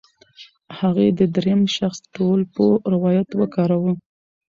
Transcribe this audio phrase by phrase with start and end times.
[0.79, 3.91] هغې د درېیم شخص ټولپوه روایت وکاراوه.